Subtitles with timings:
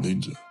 [0.00, 0.45] ninja。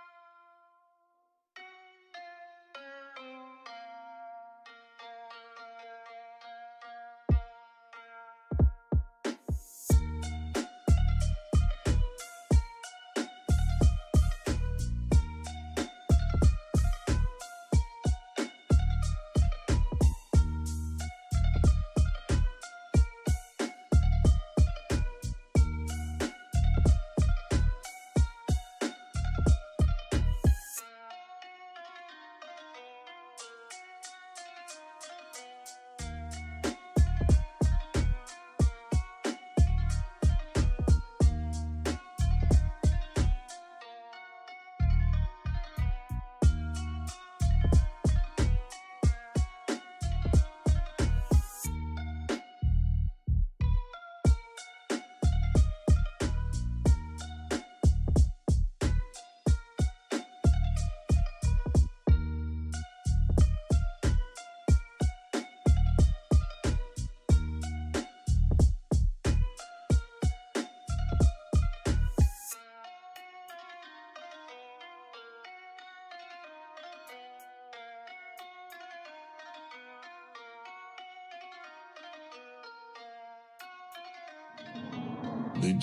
[85.60, 85.78] d a n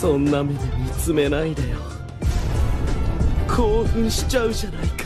[0.00, 1.76] そんな目で見つめないでよ
[3.48, 5.05] 興奮しちゃうじゃないか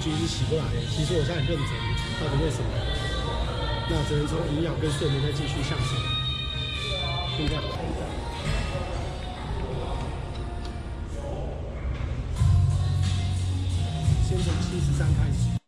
[0.00, 1.72] 就是起不来，其实我现在很认真，
[2.18, 2.68] 到底为什么？
[3.90, 5.94] 那只能从营养跟睡眠再继续向手。
[7.36, 7.62] 就这样，
[14.26, 15.59] 先从七十三开始。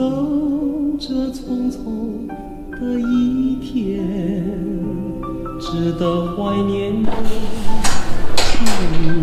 [0.00, 0.08] 走
[0.98, 2.26] 着匆匆
[2.70, 3.04] 的一
[3.56, 3.66] 天，
[5.60, 5.66] 值
[5.98, 6.02] 得
[6.34, 7.08] 怀念的，
[8.38, 8.66] 是你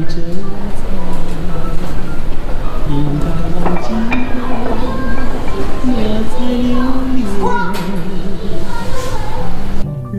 [0.06, 0.16] 真；
[2.92, 3.22] 应该
[3.56, 3.86] 忘记
[4.24, 4.26] 的，
[5.88, 5.90] 我
[6.30, 6.66] 才留